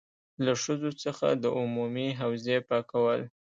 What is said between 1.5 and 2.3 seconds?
عمومي